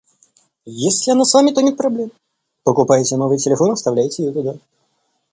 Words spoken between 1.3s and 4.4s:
вами, то нет проблем- покупаете новый телефон и вставляете ее